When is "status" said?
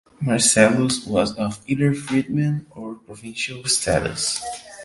3.65-4.41